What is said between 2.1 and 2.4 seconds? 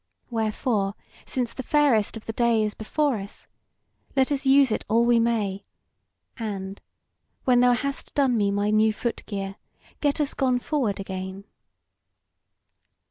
of the